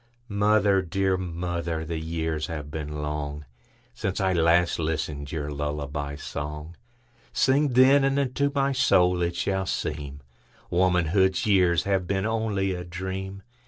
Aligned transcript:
Mother, 0.29 0.81
dear 0.81 1.15
mother, 1.15 1.85
the 1.85 1.99
years 1.99 2.47
have 2.47 2.71
been 2.71 3.03
longSince 3.03 4.19
I 4.19 4.33
last 4.33 4.79
listened 4.79 5.31
your 5.31 5.51
lullaby 5.51 6.15
song:Sing, 6.15 7.67
then, 7.73 8.03
and 8.03 8.17
unto 8.17 8.51
my 8.55 8.71
soul 8.71 9.21
it 9.21 9.35
shall 9.35 9.65
seemWomanhood's 9.65 11.45
years 11.45 11.83
have 11.83 12.07
been 12.07 12.25
only 12.25 12.73
a 12.73 12.83
dream. 12.83 13.43